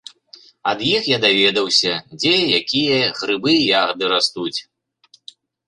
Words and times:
Ад 0.69 0.79
іх 0.95 1.09
я 1.09 1.17
даведаўся, 1.25 1.93
дзе 2.19 2.33
якія 2.61 2.99
грыбы 3.21 3.51
і 3.57 3.63
ягады 3.79 4.05
растуць. 4.17 4.59